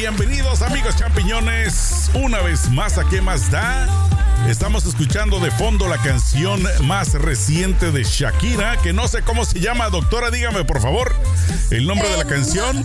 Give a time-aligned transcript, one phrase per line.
[0.00, 2.10] Bienvenidos, amigos champiñones.
[2.14, 3.86] Una vez más, ¿a qué más da?
[4.48, 9.60] Estamos escuchando de fondo la canción más reciente de Shakira, que no sé cómo se
[9.60, 11.14] llama, doctora, dígame por favor
[11.70, 12.84] el nombre de la eh, canción.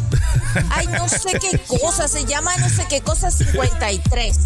[0.70, 4.40] ay, no sé qué cosa, se llama no sé qué cosa 53.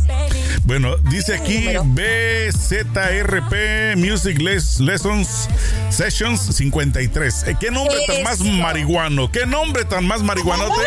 [0.63, 3.53] Bueno, dice aquí BZRP
[3.97, 5.49] Music Lessons
[5.89, 7.43] Sessions 53.
[7.47, 9.31] Eh, ¿Qué nombre tan más marihuano?
[9.31, 10.73] ¿Qué nombre tan más marihuanote?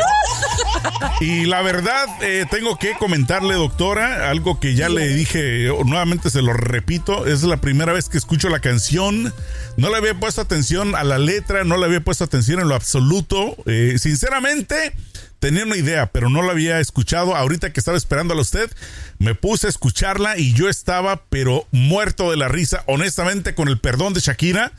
[1.20, 6.43] Y la verdad, eh, tengo que comentarle, doctora, algo que ya le dije nuevamente se
[6.43, 9.33] lo repito, es la primera vez que escucho la canción.
[9.77, 12.75] No le había puesto atención a la letra, no le había puesto atención en lo
[12.75, 13.57] absoluto.
[13.66, 14.95] Eh, sinceramente,
[15.39, 17.34] tenía una idea, pero no la había escuchado.
[17.34, 18.70] Ahorita que estaba esperándola a usted,
[19.19, 23.81] me puse a escucharla y yo estaba, pero muerto de la risa, honestamente, con el
[23.81, 24.72] perdón de Shakira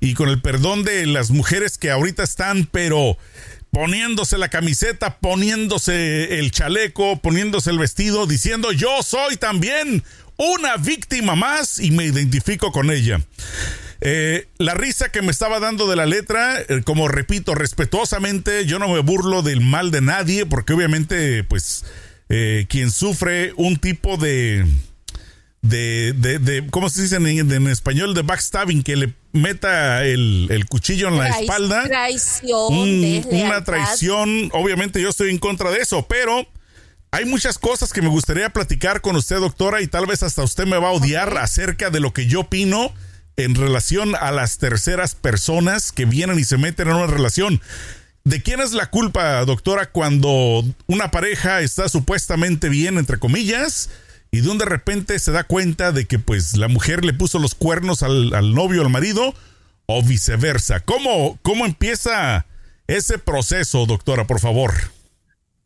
[0.00, 3.16] y con el perdón de las mujeres que ahorita están, pero
[3.74, 10.04] poniéndose la camiseta, poniéndose el chaleco, poniéndose el vestido, diciendo yo soy también
[10.36, 13.20] una víctima más y me identifico con ella.
[14.00, 18.78] Eh, la risa que me estaba dando de la letra, eh, como repito, respetuosamente, yo
[18.78, 21.84] no me burlo del mal de nadie, porque obviamente, pues,
[22.28, 24.66] eh, quien sufre un tipo de,
[25.62, 28.12] de, de, ¿cómo se dice en, español?
[28.12, 31.84] De backstabbing, que le meta el, cuchillo en la espalda.
[31.84, 32.74] Traición.
[33.30, 34.50] una traición.
[34.52, 36.46] Obviamente yo estoy en contra de eso, pero
[37.14, 40.66] hay muchas cosas que me gustaría platicar con usted, doctora, y tal vez hasta usted
[40.66, 42.92] me va a odiar acerca de lo que yo opino
[43.36, 47.62] en relación a las terceras personas que vienen y se meten en una relación.
[48.24, 53.90] ¿De quién es la culpa, doctora, cuando una pareja está supuestamente bien, entre comillas,
[54.32, 57.38] y de un de repente se da cuenta de que pues la mujer le puso
[57.38, 59.36] los cuernos al, al novio, al marido,
[59.86, 60.80] o viceversa?
[60.80, 62.46] ¿Cómo, ¿Cómo empieza
[62.88, 64.93] ese proceso, doctora, por favor?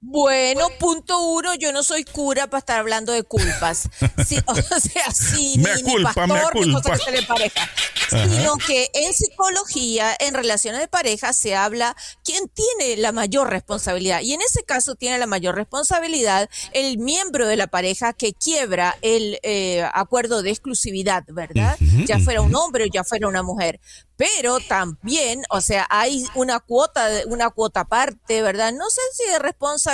[0.01, 3.89] Bueno, punto uno, yo no soy cura para estar hablando de culpas.
[4.27, 7.69] Sí, o sea, sí, ni, pastor, ni cosa que se le pareja.
[8.11, 14.21] Sino que en psicología, en relaciones de pareja, se habla quién tiene la mayor responsabilidad.
[14.21, 18.97] Y en ese caso tiene la mayor responsabilidad el miembro de la pareja que quiebra
[19.03, 21.77] el eh, acuerdo de exclusividad, ¿verdad?
[22.07, 23.81] Ya fuera un hombre o ya fuera una mujer
[24.19, 28.73] pero también, o sea, hay una cuota, una cuota aparte, ¿verdad?
[28.73, 29.88] No sé si de responsabilidad,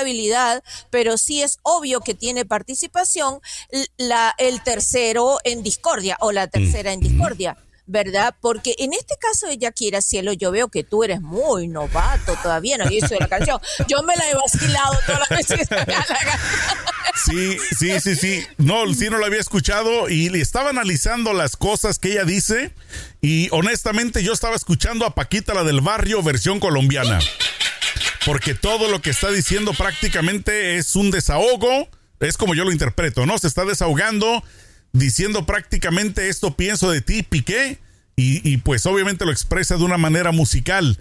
[0.90, 3.40] pero sí es obvio que tiene participación
[3.96, 7.56] la, el tercero en discordia o la tercera en discordia.
[7.86, 8.34] ¿verdad?
[8.40, 12.78] Porque en este caso de Yakira Cielo, yo veo que tú eres muy novato, todavía
[12.78, 13.60] no hizo la canción.
[13.88, 15.68] Yo me la he vacilado todas las veces
[17.26, 18.46] Sí, sí, sí, sí.
[18.58, 22.72] No, sí no la había escuchado y le estaba analizando las cosas que ella dice
[23.20, 27.18] y honestamente yo estaba escuchando a Paquita la del barrio versión colombiana.
[28.24, 31.88] Porque todo lo que está diciendo prácticamente es un desahogo,
[32.20, 33.38] es como yo lo interpreto, ¿no?
[33.38, 34.42] Se está desahogando
[34.92, 37.78] diciendo prácticamente esto pienso de ti, Piqué,
[38.16, 40.98] y, pues obviamente lo expresa de una manera musical.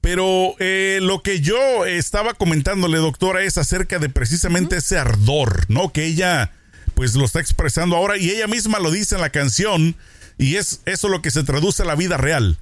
[0.00, 5.92] Pero eh, lo que yo estaba comentándole, doctora, es acerca de precisamente ese ardor, ¿no?
[5.92, 6.52] Que ella
[6.94, 9.96] pues lo está expresando ahora y ella misma lo dice en la canción
[10.38, 12.56] y es eso lo que se traduce a la vida real.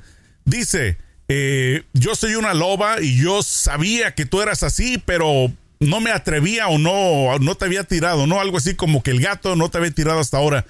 [0.47, 0.97] Dice,
[1.35, 5.51] eh, yo soy una loba y yo sabía que tú eras así, pero
[5.81, 8.39] no me atrevía o no, no te había tirado, ¿no?
[8.39, 10.67] Algo así como que el gato no te había tirado hasta ahora.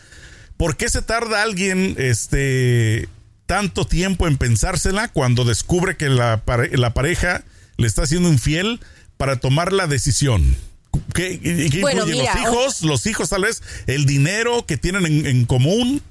[0.56, 3.08] ¿Por qué se tarda alguien este,
[3.46, 6.40] tanto tiempo en pensársela cuando descubre que la,
[6.72, 7.42] la pareja
[7.76, 8.78] le está haciendo infiel
[9.16, 10.56] para tomar la decisión?
[11.12, 11.40] ¿Qué,
[11.96, 12.82] los hijos?
[12.82, 16.02] Los hijos, tal vez, el dinero que tienen en, en común.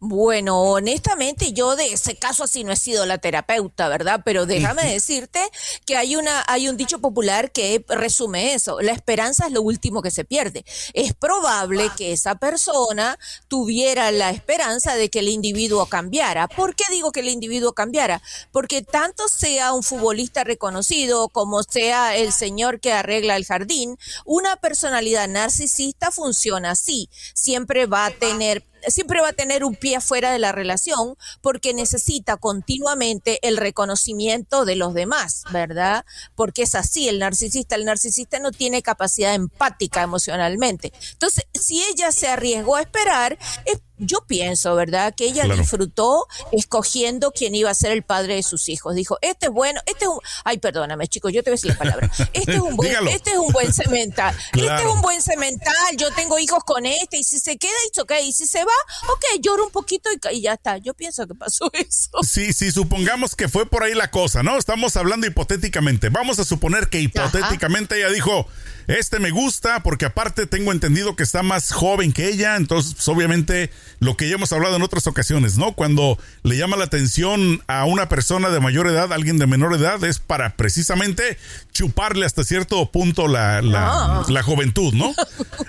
[0.00, 4.22] Bueno, honestamente yo de ese caso así no he sido la terapeuta, ¿verdad?
[4.24, 5.40] Pero déjame decirte
[5.86, 10.02] que hay una hay un dicho popular que resume eso, la esperanza es lo último
[10.02, 10.64] que se pierde.
[10.92, 13.18] Es probable que esa persona
[13.48, 16.48] tuviera la esperanza de que el individuo cambiara.
[16.48, 18.22] ¿Por qué digo que el individuo cambiara?
[18.52, 24.56] Porque tanto sea un futbolista reconocido como sea el señor que arregla el jardín, una
[24.56, 30.32] personalidad narcisista funciona así, siempre va a tener siempre va a tener un pie fuera
[30.32, 36.04] de la relación porque necesita continuamente el reconocimiento de los demás, ¿verdad?
[36.34, 37.74] Porque es así el narcisista.
[37.74, 40.92] El narcisista no tiene capacidad empática emocionalmente.
[41.12, 45.14] Entonces, si ella se arriesgó a esperar, es yo pienso, ¿verdad?
[45.14, 48.94] Que ella disfrutó escogiendo quién iba a ser el padre de sus hijos.
[48.94, 51.70] Dijo, este es bueno, este es un, ay, perdóname, chicos, yo te voy a decir
[51.70, 52.10] la palabra.
[52.32, 54.34] Este es un buen, este es un buen cemental.
[54.54, 55.74] Este es un buen cemental.
[55.96, 58.12] Yo tengo hijos con este y si se queda, y ok.
[58.24, 58.72] Y si se va,
[59.12, 60.78] ok, lloro un poquito y, y ya está.
[60.78, 62.10] Yo pienso que pasó eso.
[62.22, 64.56] Sí, sí, supongamos que fue por ahí la cosa, ¿no?
[64.58, 66.08] Estamos hablando hipotéticamente.
[66.08, 68.46] Vamos a suponer que hipotéticamente ella dijo,
[68.86, 73.08] este me gusta porque aparte tengo entendido que está más joven que ella, entonces pues,
[73.08, 73.70] obviamente
[74.00, 75.72] lo que ya hemos hablado en otras ocasiones, ¿no?
[75.72, 80.02] Cuando le llama la atención a una persona de mayor edad, alguien de menor edad,
[80.04, 81.38] es para precisamente
[81.72, 84.24] chuparle hasta cierto punto la, la, ah.
[84.28, 85.14] la juventud, ¿no?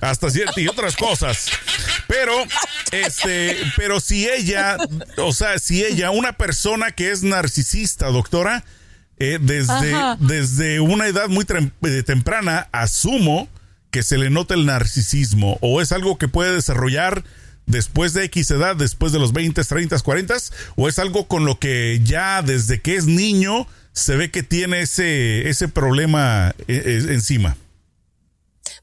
[0.01, 1.50] Hasta cierto y otras cosas.
[2.07, 2.33] Pero,
[2.92, 4.78] este, pero si ella,
[5.18, 8.63] o sea, si ella, una persona que es narcisista, doctora,
[9.18, 11.45] eh, desde, desde una edad muy
[11.83, 13.48] eh, temprana, asumo
[13.92, 17.24] que se le nota el narcisismo o es algo que puede desarrollar
[17.65, 20.35] después de X edad, después de los 20, 30, 40,
[20.75, 24.81] o es algo con lo que ya desde que es niño se ve que tiene
[24.81, 27.57] ese, ese problema eh, encima.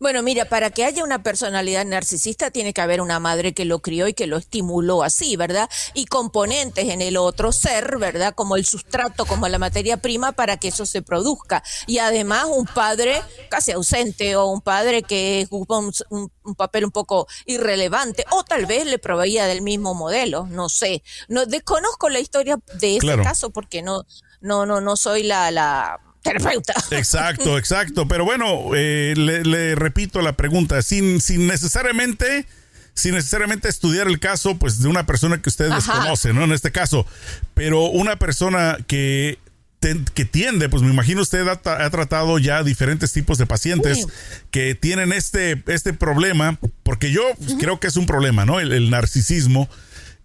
[0.01, 3.81] Bueno, mira, para que haya una personalidad narcisista tiene que haber una madre que lo
[3.81, 5.69] crió y que lo estimuló así, ¿verdad?
[5.95, 8.35] Y componentes en el otro ser, ¿verdad?
[8.35, 11.63] Como el sustrato, como la materia prima para que eso se produzca.
[11.87, 15.79] Y además un padre casi ausente o un padre que jugó
[16.11, 21.03] un, papel un poco irrelevante o tal vez le proveía del mismo modelo, no sé.
[21.29, 24.05] No desconozco la historia de ese caso porque no
[24.41, 26.75] no no no soy la la terapeuta.
[26.91, 28.09] Exacto, exacto.
[28.09, 32.47] Pero bueno, eh, le, repito la pregunta, sin, sin necesariamente
[32.95, 36.45] sin necesariamente estudiar el caso pues de una persona que usted desconoce, ¿no?
[36.45, 37.07] En este caso,
[37.55, 39.39] pero una persona que
[40.15, 44.07] que tiende, pues me imagino usted ha, tratado ya diferentes tipos de pacientes
[44.51, 47.23] que tienen este, este problema, porque yo
[47.59, 48.61] creo que es un problema, ¿no?
[48.61, 49.69] El, narcisismo.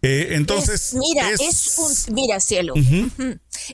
[0.03, 0.93] Eh, entonces.
[0.93, 2.13] mira, es, un.
[2.13, 2.75] Mira, cielo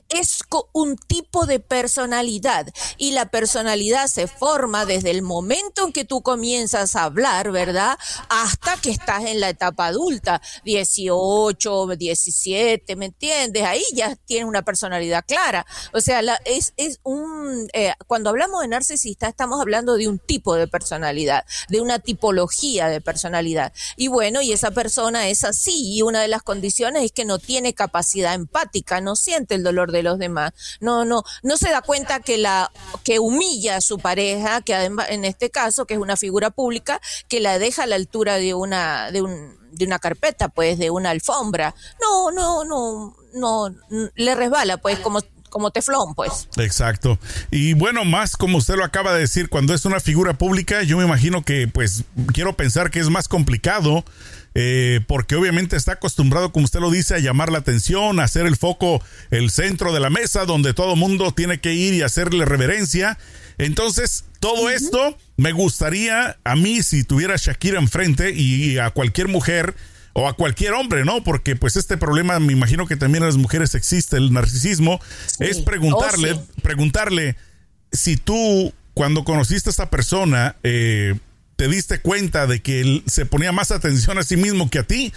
[0.08, 0.40] es
[0.72, 2.66] un tipo de personalidad
[2.96, 7.98] y la personalidad se forma desde el momento en que tú comienzas a hablar, ¿verdad?
[8.28, 13.62] Hasta que estás en la etapa adulta, 18, 17, ¿me entiendes?
[13.64, 15.66] Ahí ya tienes una personalidad clara.
[15.92, 20.54] O sea, es, es un, eh, cuando hablamos de narcisista estamos hablando de un tipo
[20.54, 23.72] de personalidad, de una tipología de personalidad.
[23.96, 27.38] Y bueno, y esa persona es así y una de las condiciones es que no
[27.38, 30.52] tiene capacidad empática, no siente el dolor de los demás.
[30.80, 32.70] No, no, no se da cuenta que la
[33.02, 37.00] que humilla a su pareja, que además en este caso que es una figura pública,
[37.28, 40.90] que la deja a la altura de una de un de una carpeta, pues, de
[40.90, 41.74] una alfombra.
[42.00, 43.74] No, no, no, no,
[44.14, 45.20] le resbala, pues, como
[45.54, 46.48] como teflón, pues.
[46.56, 47.16] Exacto.
[47.52, 50.96] Y bueno, más como usted lo acaba de decir, cuando es una figura pública, yo
[50.96, 54.04] me imagino que, pues, quiero pensar que es más complicado
[54.54, 58.46] eh, porque obviamente está acostumbrado, como usted lo dice, a llamar la atención, a hacer
[58.46, 62.44] el foco el centro de la mesa donde todo mundo tiene que ir y hacerle
[62.44, 63.18] reverencia.
[63.58, 69.74] Entonces, todo esto me gustaría a mí si tuviera Shakira enfrente y a cualquier mujer
[70.12, 71.24] o a cualquier hombre, ¿no?
[71.24, 75.00] Porque pues este problema, me imagino que también a las mujeres existe el narcisismo,
[75.40, 77.36] es preguntarle, oh, preguntarle
[77.90, 81.14] si tú cuando conociste a esta persona, eh,
[81.56, 84.82] te diste cuenta de que él se ponía más atención a sí mismo que a
[84.82, 85.12] ti,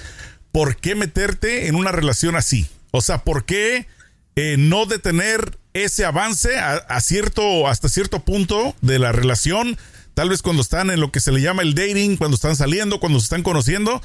[0.51, 2.67] ¿por qué meterte en una relación así?
[2.91, 3.87] O sea, ¿por qué
[4.35, 9.77] eh, no detener ese avance a, cierto, hasta cierto punto de la relación?
[10.13, 12.99] Tal vez cuando están en lo que se le llama el dating, cuando están saliendo,
[12.99, 14.01] cuando se están conociendo.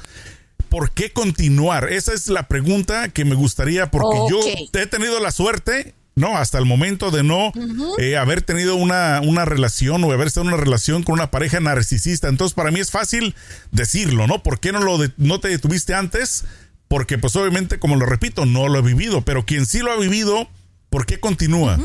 [0.69, 1.91] ¿Por qué continuar?
[1.91, 4.39] Esa es la pregunta que me gustaría, porque yo
[4.79, 7.51] he tenido la suerte no, hasta el momento de no
[7.97, 11.59] eh, haber tenido una, una, relación o haber estado en una relación con una pareja
[11.59, 12.27] narcisista.
[12.27, 13.35] Entonces, para mí es fácil
[13.71, 14.43] decirlo, ¿no?
[14.43, 16.45] ¿Por qué no, lo no te detuviste antes?
[16.87, 19.21] Porque, pues, obviamente, como lo repito, no lo he vivido.
[19.21, 20.47] Pero quien sí lo ha vivido,
[20.91, 21.79] ¿por qué continúa?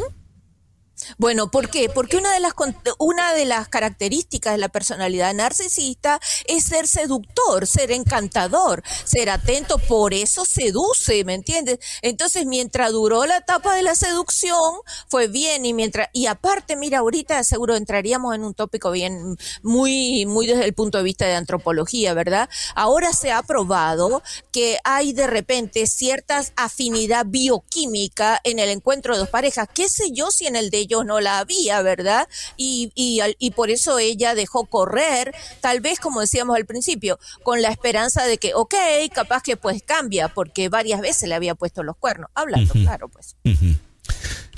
[1.17, 1.89] Bueno, ¿por qué?
[1.89, 2.53] Porque una de las
[2.99, 9.79] una de las características de la personalidad narcisista es ser seductor, ser encantador, ser atento,
[9.79, 11.79] por eso seduce, ¿me entiendes?
[12.03, 14.73] Entonces, mientras duró la etapa de la seducción,
[15.09, 20.27] fue bien y mientras y aparte, mira, ahorita seguro entraríamos en un tópico bien muy
[20.27, 22.49] muy desde el punto de vista de antropología, ¿verdad?
[22.75, 29.21] Ahora se ha probado que hay de repente ciertas afinidad bioquímica en el encuentro de
[29.21, 32.29] dos parejas, qué sé yo si en el de ellos no la había, ¿verdad?
[32.57, 37.63] Y, y, y por eso ella dejó correr, tal vez como decíamos al principio, con
[37.63, 38.75] la esperanza de que, ok,
[39.15, 43.37] capaz que pues cambia, porque varias veces le había puesto los cuernos, hablando, claro, pues.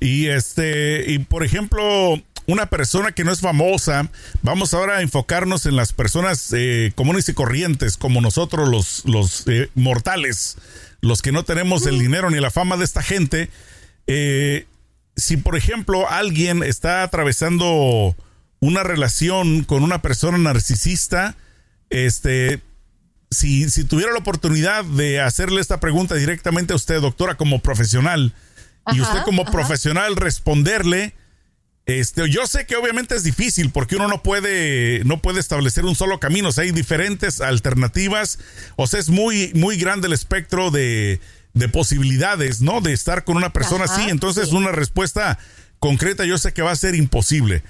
[0.00, 4.08] Y este, y por ejemplo, una persona que no es famosa,
[4.42, 9.44] vamos ahora a enfocarnos en las personas eh, comunes y corrientes, como nosotros los, los
[9.46, 10.56] eh, mortales,
[11.00, 13.50] los que no tenemos el dinero ni la fama de esta gente.
[14.06, 14.66] Eh,
[15.20, 18.16] si, por ejemplo, alguien está atravesando
[18.60, 21.36] una relación con una persona narcisista,
[21.88, 22.60] este,
[23.30, 28.34] si, si tuviera la oportunidad de hacerle esta pregunta directamente a usted, doctora, como profesional,
[28.92, 31.14] y usted como profesional responderle,
[31.86, 35.94] este, yo sé que obviamente es difícil porque uno no puede, no puede establecer un
[35.94, 38.38] solo camino, o sea, hay diferentes alternativas,
[38.76, 41.20] o sea, es muy, muy grande el espectro de,
[41.54, 42.80] de posibilidades, ¿no?
[42.80, 45.38] De estar con una persona así, entonces una respuesta
[45.78, 47.62] concreta yo sé que va a ser imposible,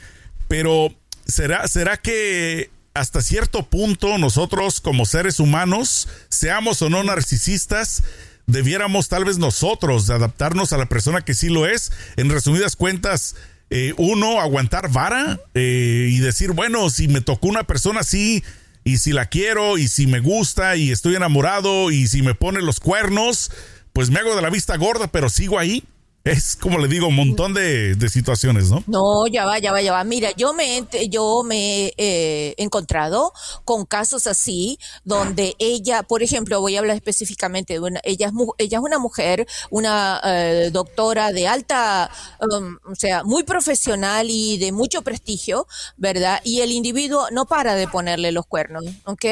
[0.49, 0.95] pero
[1.27, 8.03] ¿será, será que hasta cierto punto nosotros como seres humanos, seamos o no narcisistas,
[8.47, 11.93] debiéramos tal vez nosotros adaptarnos a la persona que sí lo es.
[12.17, 13.37] En resumidas cuentas,
[13.71, 18.43] eh, uno, aguantar vara eh, y decir, bueno, si me tocó una persona así
[18.91, 22.61] y si la quiero y si me gusta y estoy enamorado y si me pone
[22.61, 23.53] los cuernos,
[23.93, 25.85] pues me hago de la vista gorda, pero sigo ahí
[26.25, 28.83] es como le digo, un montón de, situaciones, ¿no?
[28.87, 30.05] No, ya va, ya va, ya va.
[30.05, 33.33] Mira, yo me, yo me he eh, encontrado
[33.65, 38.33] con casos así, donde ella, por ejemplo, voy a hablar específicamente de una, ella es,
[38.59, 42.11] ella es una mujer, una eh, doctora de alta,
[42.41, 46.41] um, o sea, muy profesional y de mucho prestigio, ¿verdad?
[46.45, 49.25] Y el individuo no para de ponerle los cuernos, ¿ok?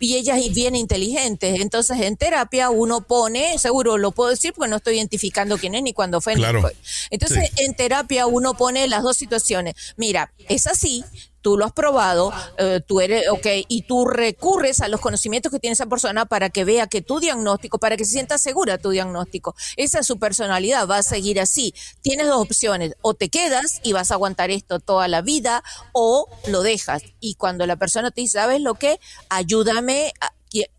[0.00, 1.62] Y ella es bien inteligente.
[1.62, 5.82] Entonces, en terapia uno pone, seguro lo puedo decir porque no estoy identificando quién es
[5.82, 6.62] ni cuándo claro.
[7.10, 9.74] Entonces, en terapia uno pone las dos situaciones.
[9.96, 11.04] Mira, es así,
[11.40, 15.58] tú lo has probado, eh, tú eres, ok, y tú recurres a los conocimientos que
[15.58, 18.90] tiene esa persona para que vea que tu diagnóstico, para que se sienta segura tu
[18.90, 19.54] diagnóstico.
[19.76, 21.74] Esa es su personalidad, va a seguir así.
[22.02, 26.28] Tienes dos opciones, o te quedas y vas a aguantar esto toda la vida, o
[26.48, 27.02] lo dejas.
[27.20, 29.00] Y cuando la persona te dice, ¿sabes lo que?
[29.28, 30.32] Ayúdame a,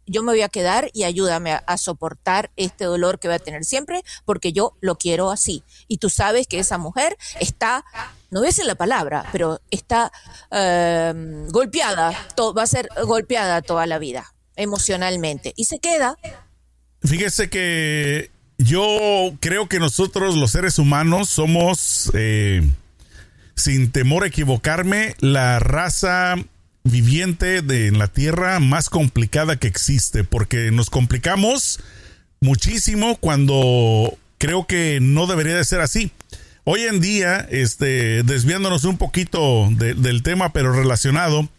[0.05, 3.63] yo me voy a quedar y ayúdame a, soportar este dolor que voy a tener
[3.63, 5.63] siempre porque yo lo quiero así.
[5.87, 7.85] Y tú sabes que esa mujer está,
[8.31, 10.11] no ves en la palabra, pero está
[10.51, 16.17] em, golpeada, va a ser golpeada toda la vida emocionalmente y se queda.
[17.01, 22.61] Fíjese que yo creo que nosotros los seres humanos somos, eh,
[23.55, 26.35] sin temor a equivocarme, la raza
[26.91, 31.79] viviente de en la Tierra más complicada que existe, porque nos complicamos
[32.41, 36.11] muchísimo cuando creo que no debería de ser así.
[36.63, 41.49] Hoy en día, este, desviándonos un poquito del tema, pero relacionado,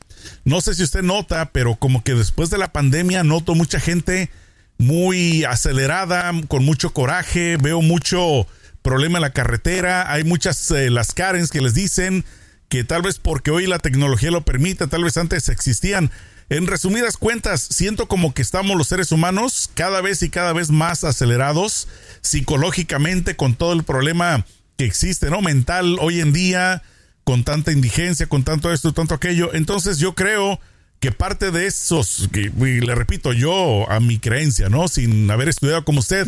[0.44, 4.30] no sé si usted nota, pero como que después de la pandemia noto mucha gente
[4.78, 8.46] muy acelerada, con mucho coraje, veo mucho
[8.82, 12.25] problema en la carretera, hay muchas eh, las Karens que les dicen,
[12.71, 16.11] que tal vez porque hoy la tecnología lo permite, tal vez antes existían.
[16.49, 20.71] En resumidas cuentas, siento como que estamos los seres humanos cada vez y cada vez
[20.71, 21.89] más acelerados
[22.23, 24.47] psicológicamente con todo el problema
[24.77, 25.43] que existe, ¿no?
[25.43, 26.83] Mental hoy en día,
[27.25, 29.53] con tanta indigencia, con tanto esto, tanto aquello.
[29.53, 30.61] Entonces yo creo
[31.00, 34.87] que parte de esos, que, le repito, yo a mi creencia, ¿no?
[34.87, 36.27] Sin haber estudiado como usted,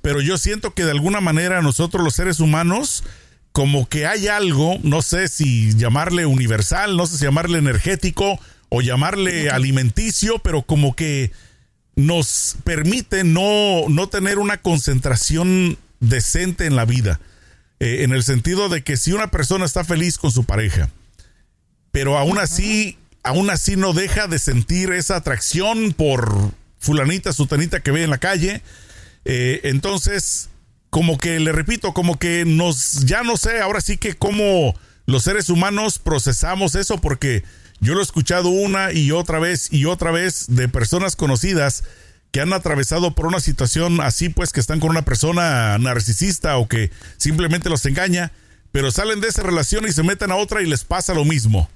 [0.00, 3.04] pero yo siento que de alguna manera nosotros los seres humanos
[3.52, 8.40] como que hay algo, no sé si llamarle universal, no sé si llamarle energético
[8.70, 11.30] o llamarle alimenticio, pero como que
[11.94, 17.20] nos permite no, no tener una concentración decente en la vida.
[17.80, 20.88] Eh, en el sentido de que si una persona está feliz con su pareja,
[21.90, 27.90] pero aún así, aún así no deja de sentir esa atracción por fulanita, sutanita que
[27.90, 28.62] ve en la calle,
[29.24, 30.48] eh, entonces
[30.92, 34.74] como que, le repito, como que nos, ya no sé, ahora sí que cómo
[35.06, 37.44] los seres humanos procesamos eso, porque
[37.80, 41.84] yo lo he escuchado una y otra vez y otra vez de personas conocidas
[42.30, 46.68] que han atravesado por una situación así, pues que están con una persona narcisista o
[46.68, 48.30] que simplemente los engaña,
[48.70, 51.70] pero salen de esa relación y se meten a otra y les pasa lo mismo.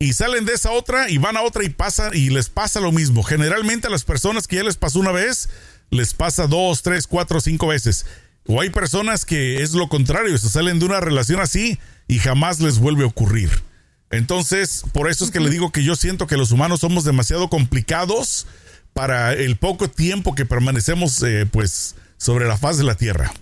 [0.00, 2.90] Y salen de esa otra y van a otra y pasa y les pasa lo
[2.90, 3.22] mismo.
[3.22, 5.48] Generalmente a las personas que ya les pasó una vez,
[5.90, 8.06] les pasa dos, tres, cuatro, cinco veces.
[8.46, 12.60] O hay personas que es lo contrario, se salen de una relación así y jamás
[12.60, 13.50] les vuelve a ocurrir.
[14.10, 17.48] Entonces, por eso es que le digo que yo siento que los humanos somos demasiado
[17.48, 18.46] complicados
[18.92, 23.32] para el poco tiempo que permanecemos eh, pues sobre la faz de la Tierra.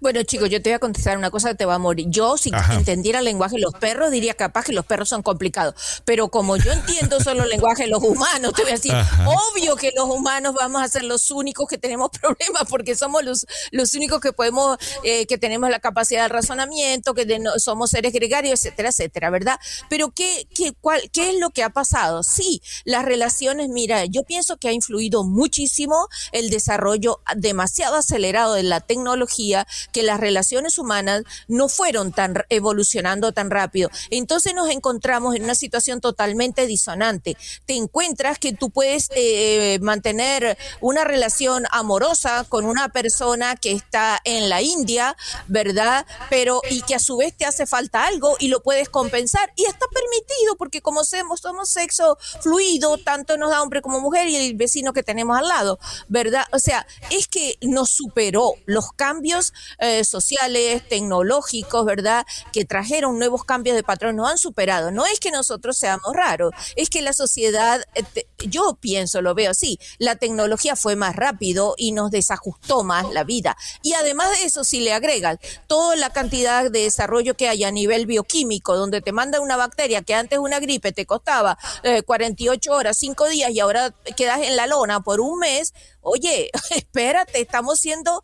[0.00, 2.06] Bueno, chicos, yo te voy a contestar una cosa que te va a morir.
[2.08, 6.02] Yo, si entendiera el lenguaje de los perros, diría capaz que los perros son complicados.
[6.04, 8.92] Pero como yo entiendo solo el lenguaje de los humanos, te voy a decir,
[9.26, 13.46] obvio que los humanos vamos a ser los únicos que tenemos problemas, porque somos los,
[13.72, 17.26] los únicos que podemos, eh, que tenemos la capacidad de razonamiento, que
[17.58, 19.58] somos seres gregarios, etcétera, etcétera, ¿verdad?
[19.88, 22.22] Pero ¿qué, qué, cuál, ¿qué es lo que ha pasado?
[22.22, 28.62] Sí, las relaciones, mira, yo pienso que ha influido muchísimo el desarrollo demasiado acelerado de
[28.62, 33.90] la tecnología que las relaciones humanas no fueron tan evolucionando tan rápido.
[34.10, 37.36] Entonces nos encontramos en una situación totalmente disonante.
[37.66, 44.20] Te encuentras que tú puedes eh, mantener una relación amorosa con una persona que está
[44.24, 45.16] en la India,
[45.46, 46.06] ¿verdad?
[46.30, 49.64] Pero y que a su vez te hace falta algo y lo puedes compensar y
[49.64, 54.36] está permitido porque como somos, somos sexo fluido, tanto nos da hombre como mujer y
[54.36, 55.78] el vecino que tenemos al lado,
[56.08, 56.44] ¿verdad?
[56.52, 62.26] O sea, es que nos superó los cambios eh, sociales, tecnológicos, ¿verdad?
[62.52, 64.90] Que trajeron nuevos cambios de patrón, nos han superado.
[64.90, 69.50] No es que nosotros seamos raros, es que la sociedad, eh, yo pienso, lo veo
[69.50, 73.56] así, la tecnología fue más rápido y nos desajustó más la vida.
[73.82, 77.70] Y además de eso, si le agregas toda la cantidad de desarrollo que hay a
[77.70, 81.58] nivel bioquímico, donde te manda una bacteria que antes una gripe te costaba
[82.06, 86.50] 48 eh, horas, 5 días y ahora quedas en la lona por un mes, oye,
[86.70, 88.22] espérate, estamos siendo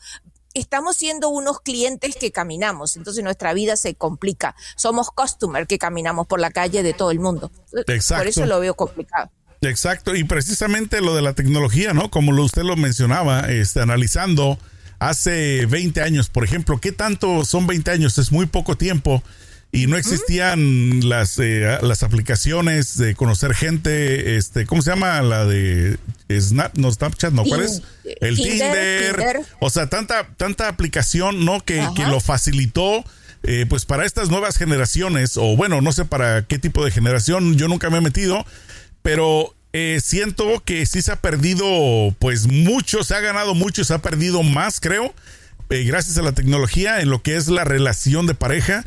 [0.55, 4.55] estamos siendo unos clientes que caminamos, entonces nuestra vida se complica.
[4.77, 7.51] Somos customer que caminamos por la calle de todo el mundo.
[7.87, 8.23] Exacto.
[8.23, 9.31] Por eso lo veo complicado.
[9.61, 12.11] Exacto, y precisamente lo de la tecnología, ¿no?
[12.11, 14.59] Como usted lo mencionaba, este, analizando
[14.99, 18.19] hace 20 años, por ejemplo, ¿qué tanto son 20 años?
[18.19, 19.23] Es muy poco tiempo
[19.75, 25.21] y no existían las, eh, las aplicaciones de conocer gente, este, ¿cómo se llama?
[25.21, 25.99] La de
[26.31, 27.43] Snap, no, Snapchat, ¿no?
[27.43, 27.83] ¿Cuál es?
[28.21, 31.61] El Tinder, O sea, tanta, tanta aplicación, ¿no?
[31.61, 33.05] Que, que lo facilitó.
[33.47, 37.57] Eh, pues para estas nuevas generaciones, o bueno, no sé para qué tipo de generación,
[37.57, 38.47] yo nunca me he metido,
[39.03, 41.67] pero eh, siento que sí se ha perdido,
[42.21, 45.15] pues mucho, se ha ganado mucho, se ha perdido más, creo,
[45.69, 48.83] gracias a la tecnología en lo que es la relación de pareja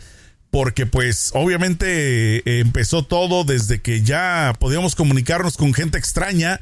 [0.51, 6.61] porque pues obviamente eh, empezó todo desde que ya podíamos comunicarnos con gente extraña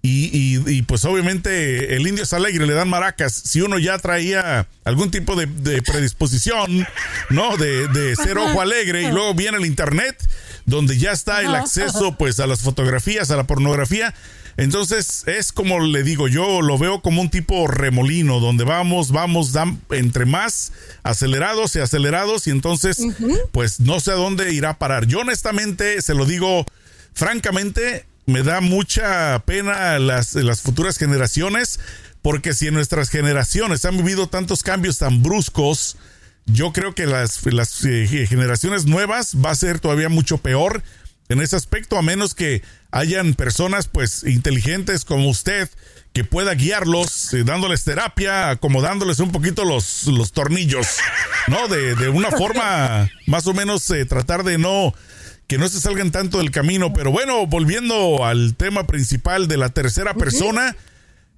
[0.00, 3.34] y, pues obviamente el indio es alegre, le dan maracas.
[3.34, 5.46] Si uno ya traía algún tipo de,
[5.82, 6.86] predisposición,
[7.30, 7.56] ¿no?
[7.56, 10.16] De, de, ser ojo alegre y luego viene el internet
[10.66, 14.14] donde ya está el acceso pues a las fotografías, a la pornografía,
[14.58, 19.52] entonces es como le digo, yo lo veo como un tipo remolino, donde vamos, vamos,
[19.90, 20.72] entre más
[21.04, 22.98] acelerados y acelerados y entonces
[23.52, 25.06] pues no sé a dónde irá a parar.
[25.06, 26.66] Yo honestamente, se lo digo
[27.14, 31.78] francamente, me da mucha pena las, las futuras generaciones,
[32.20, 35.96] porque si en nuestras generaciones han vivido tantos cambios tan bruscos,
[36.46, 40.82] yo creo que las, las eh, generaciones nuevas va a ser todavía mucho peor
[41.28, 45.68] en ese aspecto, a menos que hayan personas pues inteligentes como usted
[46.12, 50.96] que pueda guiarlos, eh, dándoles terapia, acomodándoles un poquito los, los tornillos,
[51.48, 51.68] ¿no?
[51.68, 54.94] De, de una forma más o menos eh, tratar de no
[55.46, 56.92] que no se salgan tanto del camino.
[56.92, 60.76] Pero bueno, volviendo al tema principal de la tercera persona,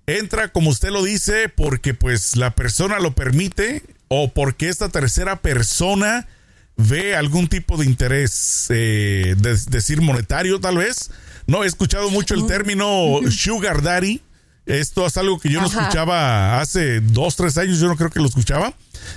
[0.06, 5.36] entra como usted lo dice porque pues la persona lo permite o porque esta tercera
[5.42, 6.26] persona
[6.76, 11.10] ve algún tipo de interés, eh, decir monetario tal vez.
[11.50, 14.20] No, he escuchado mucho el término sugar daddy.
[14.66, 18.20] Esto es algo que yo no escuchaba hace dos, tres años, yo no creo que
[18.20, 18.72] lo escuchaba.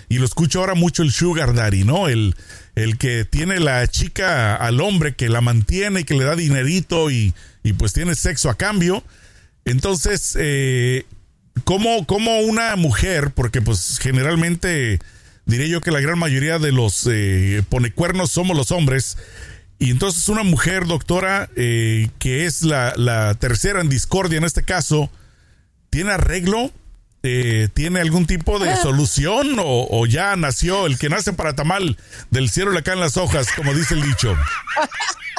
[0.09, 2.07] Y lo escucho ahora mucho el sugar daddy, ¿no?
[2.07, 2.35] El,
[2.73, 7.11] el que tiene la chica al hombre, que la mantiene y que le da dinerito
[7.11, 9.03] y, y pues tiene sexo a cambio.
[9.63, 11.05] Entonces, eh,
[11.65, 14.97] como, como una mujer, porque pues generalmente
[15.45, 19.17] diré yo que la gran mayoría de los eh, ponecuernos somos los hombres.
[19.79, 25.09] Y entonces una mujer, doctora, eh, que es la, tercera en discordia en este caso,
[25.89, 26.71] ¿tiene arreglo?
[27.23, 28.77] Eh, ¿Tiene algún tipo de ah.
[28.77, 29.57] solución?
[29.59, 31.97] O, o, ya nació el que nace para tamal
[32.31, 34.35] del cielo le caen las hojas, como dice el dicho?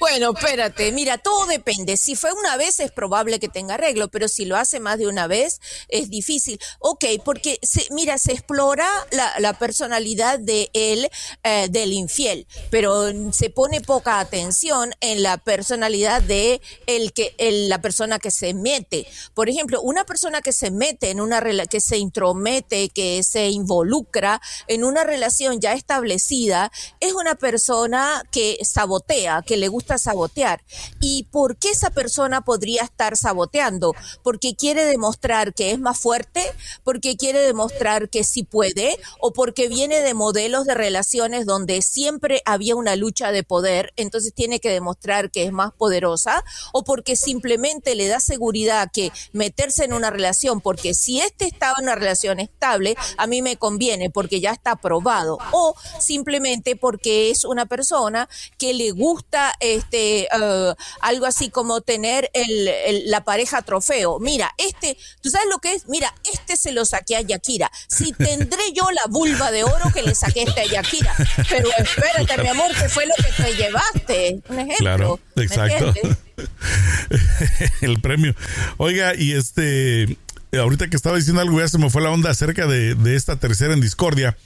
[0.00, 1.96] Bueno, espérate, mira, todo depende.
[1.96, 5.06] Si fue una vez es probable que tenga arreglo, pero si lo hace más de
[5.06, 6.58] una vez es difícil.
[6.80, 11.08] Ok, porque se, mira, se explora la, personalidad de él,
[11.42, 17.34] eh, del infiel, pero se pone poca atención en la personalidad de el que,
[17.68, 19.06] la persona que se mete.
[19.34, 24.40] Por ejemplo, una persona que se mete en una que se intromete, que se involucra
[24.66, 30.62] en una relación ya establecida, es una persona que sabotea que le gusta sabotear.
[31.00, 33.94] ¿Y por qué esa persona podría estar saboteando?
[34.22, 36.42] Porque quiere demostrar que es más fuerte,
[36.84, 42.42] porque quiere demostrar que sí puede, o porque viene de modelos de relaciones donde siempre
[42.44, 47.16] había una lucha de poder, entonces tiene que demostrar que es más poderosa, o porque
[47.16, 51.94] simplemente le da seguridad que meterse en una relación, porque si este estaba en una
[51.94, 57.66] relación estable, a mí me conviene porque ya está aprobado, o simplemente porque es una
[57.66, 59.25] persona que le gusta
[59.60, 64.18] este eh, algo así como tener el, la pareja trofeo.
[64.18, 65.88] Mira, este, ¿tú sabes lo que es?
[65.88, 67.70] Mira, este se lo saqué a Yakira.
[67.88, 71.14] Si tendré yo la vulva de oro que le saqué este a Yakira.
[71.48, 74.40] Pero espérate, mi amor, ¿qué fue lo que te llevaste?
[74.48, 74.76] Un ejemplo.
[74.78, 75.92] Claro, exacto.
[77.80, 78.34] el premio.
[78.76, 80.16] Oiga, y este,
[80.52, 83.74] ahorita que estaba diciendo algo, ya se me fue la onda acerca de, esta tercera
[83.74, 84.36] en discordia.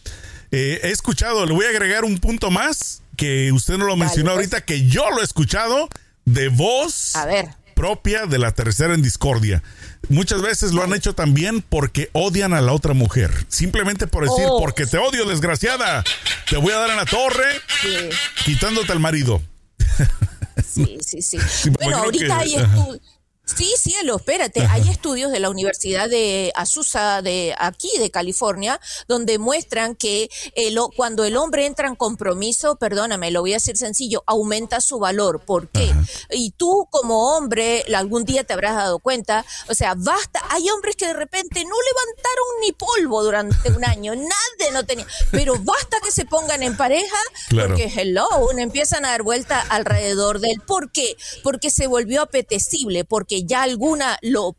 [0.52, 4.30] Eh, he escuchado, le voy a agregar un punto más que usted no lo mencionó
[4.30, 4.36] pues.
[4.36, 5.88] ahorita, que yo lo he escuchado
[6.24, 7.14] de voz
[7.74, 9.62] propia de la tercera en discordia.
[10.08, 13.30] Muchas veces lo han hecho también porque odian a la otra mujer.
[13.48, 14.58] Simplemente por decir, oh.
[14.58, 16.02] porque te odio, desgraciada.
[16.48, 17.44] Te voy a dar en la torre,
[18.44, 19.40] quitándote al marido.
[20.66, 21.38] Sí, sí, sí.
[21.80, 22.56] bueno, ahorita hay
[23.56, 24.66] Sí, cielo, espérate.
[24.70, 30.78] Hay estudios de la Universidad de Azusa, de aquí, de California, donde muestran que el,
[30.96, 35.40] cuando el hombre entra en compromiso, perdóname, lo voy a decir sencillo, aumenta su valor.
[35.40, 35.92] ¿Por qué?
[36.30, 40.96] Y tú como hombre, algún día te habrás dado cuenta, o sea, basta, hay hombres
[40.96, 45.98] que de repente no levantaron ni polvo durante un año, nadie no tenía, pero basta
[46.02, 47.16] que se pongan en pareja,
[47.50, 51.16] porque hello, empiezan a dar vuelta alrededor del ¿Por qué?
[51.42, 54.56] Porque se volvió apetecible, porque ya alguna lo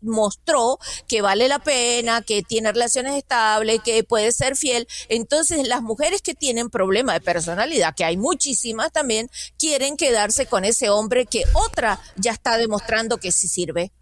[0.00, 4.86] mostró que vale la pena, que tiene relaciones estables, que puede ser fiel.
[5.08, 10.64] Entonces las mujeres que tienen problemas de personalidad, que hay muchísimas también, quieren quedarse con
[10.64, 13.92] ese hombre que otra ya está demostrando que sí sirve.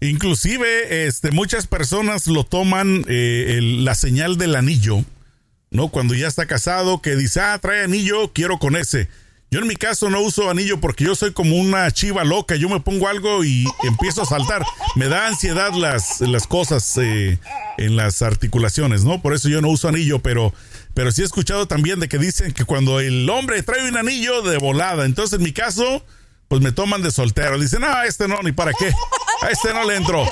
[0.00, 5.04] Inclusive, este, muchas personas lo toman eh, la señal del anillo,
[5.70, 5.88] ¿no?
[5.88, 9.08] Cuando ya está casado, que dice, ah, trae anillo, quiero con ese
[9.50, 12.56] yo en mi caso no uso anillo porque yo soy como una chiva loca.
[12.56, 14.64] Yo me pongo algo y empiezo a saltar.
[14.96, 17.38] Me da ansiedad las, las cosas eh,
[17.78, 19.22] en las articulaciones, ¿no?
[19.22, 20.52] Por eso yo no uso anillo, pero,
[20.94, 24.42] pero sí he escuchado también de que dicen que cuando el hombre trae un anillo
[24.42, 25.04] de volada.
[25.04, 26.04] Entonces en mi caso
[26.48, 27.58] pues me toman de soltero.
[27.58, 28.92] Dicen, no, este no, ni para qué.
[29.42, 30.24] A este no le entro.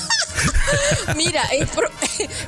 [1.15, 1.43] Mira,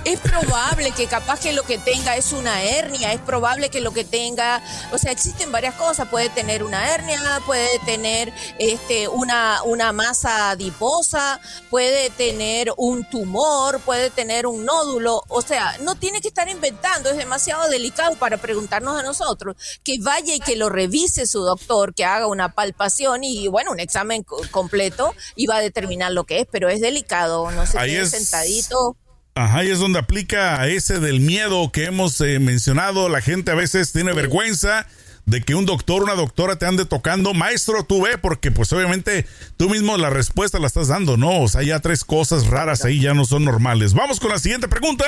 [0.05, 3.91] es, probable que capaz que lo que tenga es una hernia, es probable que lo
[3.91, 9.61] que tenga, o sea, existen varias cosas, puede tener una hernia, puede tener este, una,
[9.63, 16.21] una masa adiposa, puede tener un tumor, puede tener un nódulo, o sea, no tiene
[16.21, 20.69] que estar inventando, es demasiado delicado para preguntarnos a nosotros, que vaya y que lo
[20.69, 25.61] revise su doctor, que haga una palpación y bueno, un examen completo y va a
[25.61, 27.77] determinar lo que es, pero es delicado, no sé.
[27.87, 28.97] Ahí es sentadito.
[29.35, 33.07] Ajá, y es donde aplica ese del miedo que hemos eh, mencionado.
[33.07, 34.87] La gente a veces tiene vergüenza
[35.27, 37.33] de que un doctor, una doctora te ande tocando.
[37.35, 41.41] Maestro, tú ve, porque pues obviamente tú mismo la respuesta la estás dando, ¿no?
[41.41, 43.93] O sea, ya tres cosas raras ahí ya no son normales.
[43.93, 45.05] Vamos con la siguiente pregunta.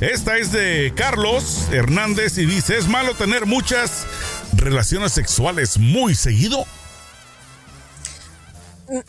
[0.00, 4.06] Esta es de Carlos Hernández y dice, ¿es malo tener muchas
[4.54, 6.64] relaciones sexuales muy seguido?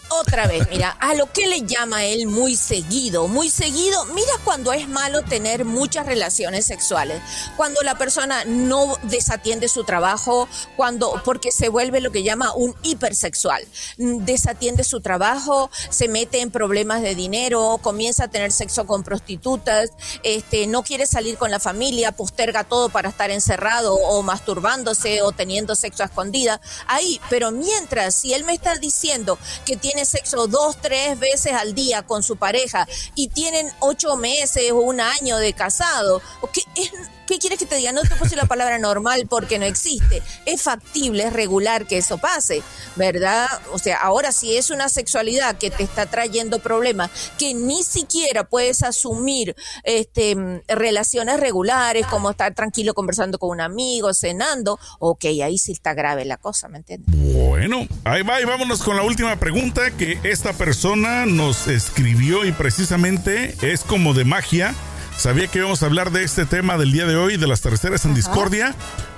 [0.10, 4.74] Otra vez, mira, a lo que le llama él muy seguido, muy seguido, mira cuando
[4.74, 7.22] es malo tener muchas relaciones sexuales,
[7.56, 12.76] cuando la persona no desatiende su trabajo, cuando porque se vuelve lo que llama un
[12.84, 13.64] hipersexual,
[13.98, 19.92] desatiende su trabajo, se mete en problemas de dinero, comienza a tener sexo con prostitutas,
[20.24, 25.32] este, no quiere salir con la familia, posterga todo para estar encerrado o masturbándose o
[25.32, 29.38] teniendo sexo a escondida, ahí, pero mientras si él me está diciendo
[29.70, 34.72] que tiene sexo dos, tres veces al día con su pareja y tienen ocho meses
[34.72, 36.92] o un año de casado, ¿qué, es,
[37.30, 37.92] ¿qué quieres que te diga?
[37.92, 40.24] No te decir la palabra normal porque no existe.
[40.48, 42.64] Es factible, es regular que eso pase,
[42.96, 43.48] ¿verdad?
[43.72, 48.46] O sea, ahora si es una sexualidad que te está trayendo problemas, que ni siquiera
[48.46, 55.60] puedes asumir este, relaciones regulares, como estar tranquilo conversando con un amigo, cenando, ok, ahí
[55.60, 57.16] sí está grave la cosa, ¿me entiendes?
[57.16, 62.52] Bueno, ahí va y vámonos con la última pregunta que esta persona nos escribió y
[62.54, 64.74] precisamente es como de magia.
[65.20, 68.06] Sabía que íbamos a hablar de este tema del día de hoy, de las terceras
[68.06, 68.74] en discordia.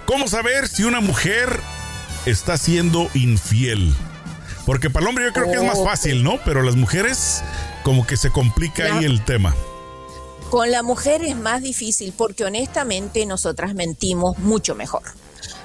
[0.07, 1.59] ¿Cómo saber si una mujer
[2.25, 3.93] está siendo infiel?
[4.65, 6.39] Porque para el hombre yo creo que es más fácil, ¿no?
[6.43, 7.43] Pero las mujeres
[7.83, 9.53] como que se complica ahí el tema.
[10.49, 15.03] Con la mujer es más difícil porque honestamente nosotras mentimos mucho mejor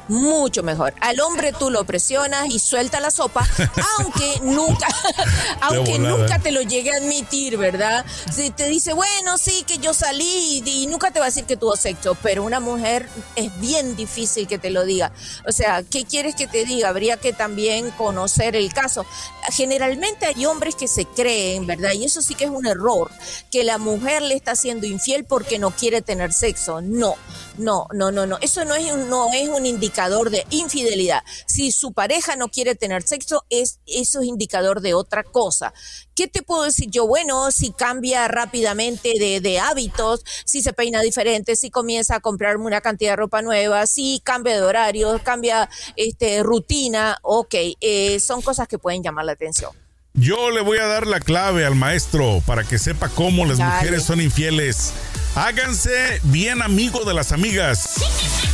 [0.08, 0.94] mucho mejor.
[1.00, 3.46] Al hombre tú lo presionas y suelta la sopa,
[3.98, 4.86] aunque nunca,
[5.60, 8.04] aunque nunca te lo llegue a admitir, ¿verdad?
[8.32, 11.56] Si te dice, bueno, sí, que yo salí y, nunca te va a decir que
[11.56, 15.12] tuvo sexo, pero una mujer es bien difícil que te lo diga.
[15.46, 16.88] O sea, ¿qué quieres que te diga?
[16.88, 19.04] Habría que también conocer el caso.
[19.50, 21.92] Generalmente hay hombres que se creen, ¿verdad?
[21.92, 23.10] Y eso sí que es un error,
[23.50, 26.80] que la mujer le está siendo infiel porque no quiere tener sexo.
[26.80, 27.16] No,
[27.58, 28.38] no, no, no, no.
[28.40, 31.24] Eso no es, no es un indicador indicador de infidelidad.
[31.46, 35.72] Si su pareja no quiere tener sexo, es, eso es indicador de otra cosa.
[36.14, 37.06] ¿Qué te puedo decir yo?
[37.06, 42.82] Bueno, si cambia rápidamente de, hábitos, si se peina diferente, si comienza a comprarme una
[42.82, 48.68] cantidad de ropa nueva, si cambia de horario, cambia este, rutina, ok, eh, son cosas
[48.68, 49.70] que pueden llamar la atención.
[50.12, 54.02] Yo le voy a dar la clave al maestro para que sepa cómo las mujeres
[54.02, 54.92] son infieles.
[55.36, 57.90] Háganse bien amigo de las amigas.